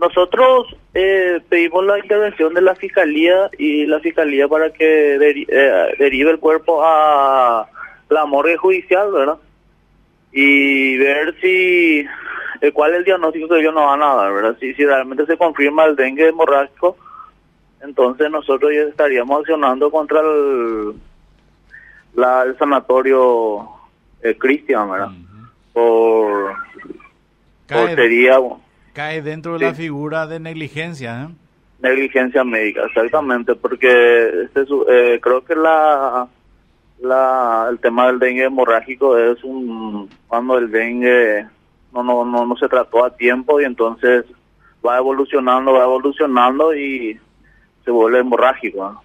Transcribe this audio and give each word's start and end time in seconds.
nosotros 0.00 0.74
eh, 0.94 1.40
pedimos 1.48 1.84
la 1.84 1.98
intervención 1.98 2.54
de 2.54 2.62
la 2.62 2.74
fiscalía 2.74 3.50
y 3.58 3.86
la 3.86 4.00
fiscalía 4.00 4.48
para 4.48 4.72
que 4.72 5.18
deri- 5.18 5.46
eh, 5.48 5.94
derive 5.98 6.30
el 6.30 6.38
cuerpo 6.38 6.80
a 6.82 7.68
la 8.08 8.26
morgue 8.26 8.56
judicial, 8.56 9.12
¿verdad? 9.12 9.36
Y 10.32 10.96
ver 10.96 11.34
si 11.40 12.04
eh, 12.60 12.72
cuál 12.72 12.92
es 12.92 12.98
el 12.98 13.04
diagnóstico 13.04 13.48
que 13.48 13.60
ellos 13.60 13.74
nos 13.74 13.84
van 13.84 14.02
a 14.02 14.14
dar, 14.14 14.32
¿verdad? 14.32 14.56
Si, 14.58 14.72
si 14.74 14.84
realmente 14.84 15.26
se 15.26 15.36
confirma 15.36 15.84
el 15.84 15.96
dengue 15.96 16.28
hemorrágico, 16.28 16.96
entonces 17.82 18.30
nosotros 18.30 18.72
ya 18.74 18.82
estaríamos 18.82 19.40
accionando 19.40 19.90
contra 19.90 20.20
el, 20.20 20.94
la, 22.14 22.42
el 22.42 22.56
sanatorio 22.58 23.68
eh, 24.22 24.34
Cristian, 24.36 24.90
¿verdad? 24.90 25.08
Por, 25.72 26.54
por 27.68 27.88
sería 27.94 28.38
cae 28.92 29.22
dentro 29.22 29.58
de 29.58 29.66
la 29.66 29.74
figura 29.74 30.26
de 30.26 30.40
negligencia. 30.40 31.22
¿eh? 31.24 31.28
negligencia 31.82 32.44
médica, 32.44 32.82
exactamente, 32.84 33.54
porque 33.54 34.44
este, 34.44 34.66
su- 34.66 34.84
eh, 34.88 35.18
creo 35.22 35.42
que 35.44 35.54
la, 35.54 36.28
la 37.00 37.68
el 37.70 37.78
tema 37.78 38.06
del 38.08 38.18
dengue 38.18 38.44
hemorrágico 38.44 39.16
es 39.16 39.42
un 39.44 40.08
cuando 40.28 40.58
el 40.58 40.70
dengue 40.70 41.46
no 41.94 42.02
no 42.02 42.24
no 42.24 42.44
no 42.44 42.56
se 42.56 42.68
trató 42.68 43.04
a 43.04 43.16
tiempo 43.16 43.60
y 43.60 43.64
entonces 43.64 44.24
va 44.86 44.98
evolucionando, 44.98 45.72
va 45.72 45.84
evolucionando 45.84 46.74
y 46.74 47.18
se 47.84 47.90
vuelve 47.90 48.18
hemorrágico. 48.20 48.90
¿no? 48.92 49.02